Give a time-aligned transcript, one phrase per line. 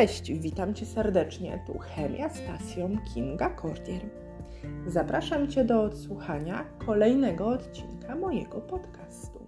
[0.00, 1.62] Cześć, witam Cię serdecznie.
[1.66, 4.00] Tu Chemia z pasją Kinga Cordier.
[4.86, 9.38] Zapraszam Cię do odsłuchania kolejnego odcinka mojego podcastu.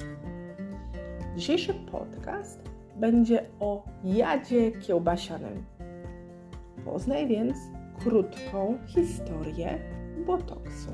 [1.37, 2.61] Dzisiejszy podcast
[2.97, 5.65] będzie o jadzie kiełbasianym.
[6.85, 7.57] Poznaj więc
[7.99, 9.79] krótką historię
[10.27, 10.91] botoksu.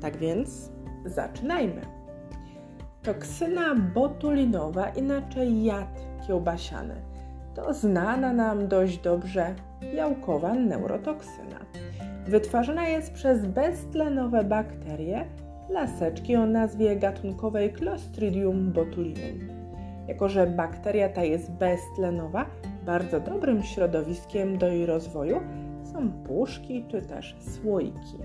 [0.00, 0.70] Tak więc
[1.04, 1.80] zaczynajmy.
[3.02, 7.02] Toksyna botulinowa, inaczej jad kiełbasiany,
[7.64, 9.54] to znana nam dość dobrze
[9.94, 11.58] białkowa neurotoksyna.
[12.26, 15.24] Wytwarzana jest przez beztlenowe bakterie
[15.68, 19.48] laseczki o nazwie gatunkowej Clostridium botulinum.
[20.08, 22.46] Jako, że bakteria ta jest beztlenowa,
[22.86, 25.40] bardzo dobrym środowiskiem do jej rozwoju
[25.92, 28.18] są puszki czy też słoiki.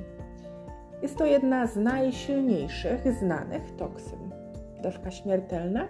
[1.02, 4.23] Jest to jedna z najsilniejszych znanych toksyn.
[4.84, 5.88] Dawka śmiertelna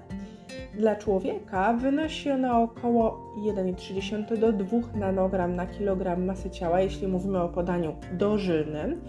[0.77, 7.41] dla człowieka wynosi ona około 1,3 do 2 nanogram na kilogram masy ciała, jeśli mówimy
[7.41, 9.01] o podaniu dożylnym.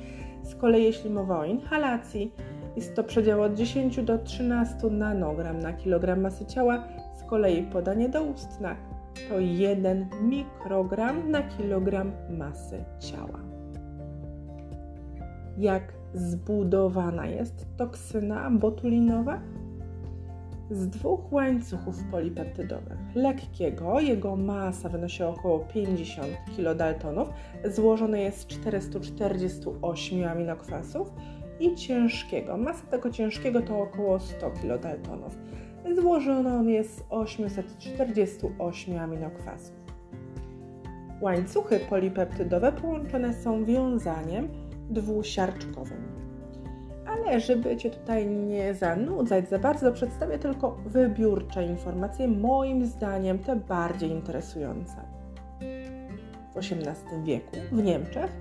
[0.43, 2.35] Z kolei jeśli mowa o inhalacji,
[2.77, 8.09] jest to przedział od 10 do 13 nanogram na kilogram masy ciała, z kolei podanie
[8.09, 8.77] doustne
[9.29, 13.41] to 1 mikrogram na kilogram masy ciała.
[15.59, 19.41] Jak zbudowana jest toksyna botulinowa?
[20.71, 22.99] Z dwóch łańcuchów polipeptydowych.
[23.15, 27.29] Lekkiego, jego masa wynosi około 50 kilodaltonów,
[27.65, 31.13] złożony jest z 448 aminokwasów
[31.61, 32.57] i ciężkiego.
[32.57, 35.39] Masa tego ciężkiego to około 100 kilodaltonów.
[36.01, 39.85] Złożony on jest z 848 aminokwasów.
[41.21, 44.49] Łańcuchy polipeptydowe połączone są wiązaniem
[44.91, 46.24] dwusiarczkowym
[47.25, 53.57] ale żeby Cię tutaj nie zanudzać za bardzo, przedstawię tylko wybiórcze informacje, moim zdaniem te
[53.57, 54.97] bardziej interesujące.
[56.55, 58.33] W XVIII wieku w Niemczech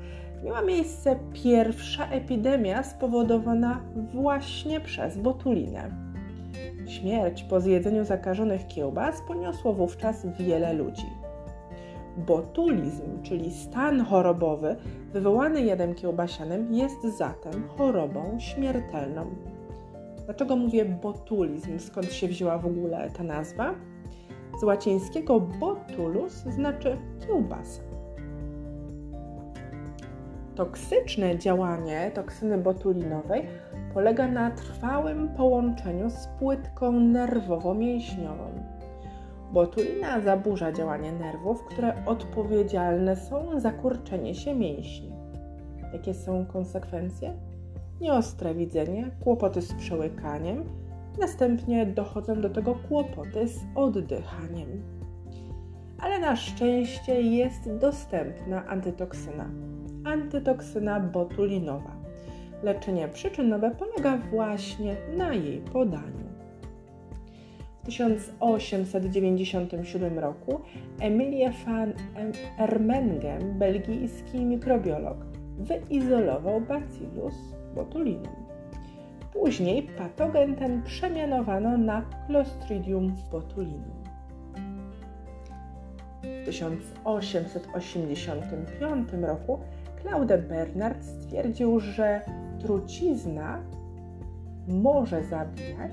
[0.43, 3.81] miała miejsce pierwsza epidemia spowodowana
[4.13, 5.89] właśnie przez botulinę.
[6.87, 11.22] Śmierć po zjedzeniu zakażonych kiełbas poniosło wówczas wiele ludzi.
[12.17, 14.75] Botulizm, czyli stan chorobowy
[15.13, 19.25] wywołany jadem kiełbasianym, jest zatem chorobą śmiertelną.
[20.25, 21.79] Dlaczego mówię botulizm?
[21.79, 23.75] Skąd się wzięła w ogóle ta nazwa?
[24.59, 26.97] Z łacińskiego botulus znaczy
[27.27, 27.81] kiełbasa.
[30.55, 33.47] Toksyczne działanie toksyny botulinowej
[33.93, 38.62] polega na trwałym połączeniu z płytką nerwowo-mięśniową.
[39.53, 45.11] Botulina zaburza działanie nerwów, które odpowiedzialne są za kurczenie się mięśni.
[45.93, 47.33] Jakie są konsekwencje?
[48.01, 50.63] Nieostre widzenie, kłopoty z przełykaniem,
[51.19, 54.83] następnie dochodzą do tego kłopoty z oddychaniem.
[55.99, 59.49] Ale na szczęście jest dostępna antytoksyna.
[60.05, 61.95] Antytoksyna botulinowa.
[62.63, 66.32] Leczenie przyczynowe polega właśnie na jej podaniu.
[67.83, 70.59] W 1897 roku
[70.99, 71.93] Emilie van
[72.57, 75.17] Ermengen, belgijski mikrobiolog,
[75.57, 77.35] wyizolował Bacillus
[77.75, 78.35] botulinum.
[79.33, 84.03] Później patogen ten przemianowano na Clostridium botulinum.
[86.23, 89.59] W 1885 roku
[90.01, 92.21] Claude Bernard stwierdził, że
[92.59, 93.59] trucizna
[94.67, 95.91] może zabijać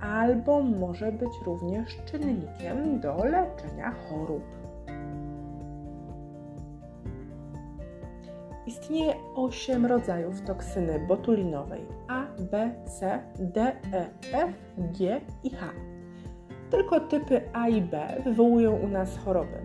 [0.00, 4.42] albo może być również czynnikiem do leczenia chorób.
[8.66, 15.66] Istnieje 8 rodzajów toksyny botulinowej A, B, C, D, E, F, G i H.
[16.70, 19.62] Tylko typy A i B wywołują u nas choroby,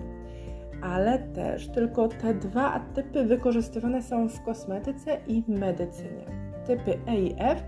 [0.82, 6.26] ale też tylko te dwa typy wykorzystywane są w kosmetyce i medycynie.
[6.68, 7.64] Typy E i F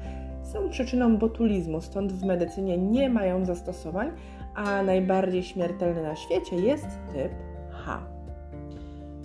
[0.47, 4.11] są przyczyną botulizmu, stąd w medycynie nie mają zastosowań,
[4.55, 7.31] a najbardziej śmiertelny na świecie jest typ
[7.71, 8.01] H.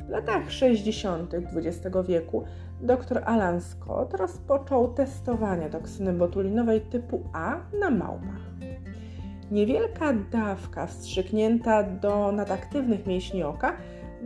[0.07, 1.35] W latach 60.
[1.35, 2.45] XX wieku
[2.81, 8.53] dr Alan Scott rozpoczął testowanie toksyny botulinowej typu A na małpach.
[9.51, 13.77] Niewielka dawka wstrzyknięta do nadaktywnych mięśni oka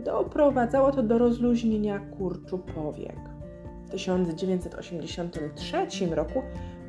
[0.05, 3.26] doprowadzało to do rozluźnienia kurczu powiek.
[3.87, 6.41] W 1983 roku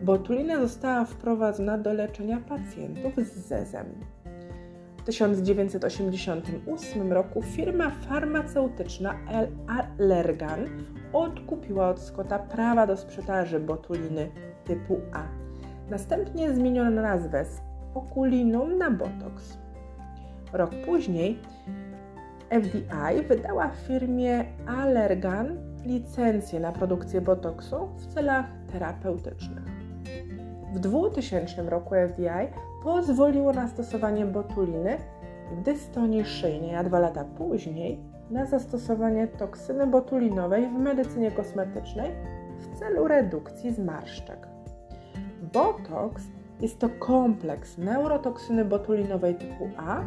[0.02, 3.86] botulina została wprowadzona do leczenia pacjentów z zezem.
[4.96, 9.14] W 1988 roku firma farmaceutyczna
[9.66, 10.66] Allergan
[11.12, 14.30] odkupiła od Scotta prawa do sprzedaży botuliny
[14.64, 15.22] typu A.
[15.90, 17.60] Następnie zmieniono nazwę z
[17.94, 19.58] Oculinum na Botox.
[20.52, 21.38] Rok później
[22.50, 29.64] FDI wydała firmie Allergan licencję na produkcję botoksu w celach terapeutycznych.
[30.72, 32.52] W 2000 roku FDI
[32.82, 34.98] pozwoliło na stosowanie botuliny
[35.52, 42.10] w dystonii szyjnej, a dwa lata później na zastosowanie toksyny botulinowej w medycynie kosmetycznej
[42.58, 44.48] w celu redukcji zmarszczek.
[45.52, 46.22] Botox
[46.60, 50.00] jest to kompleks neurotoksyny botulinowej typu A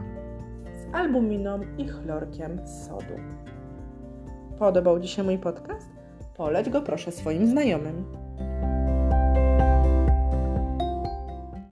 [0.75, 3.15] z albuminą i chlorkiem sodu.
[4.61, 5.89] Podobał Ci się mój podcast?
[6.37, 8.20] Poleć go proszę swoim znajomym.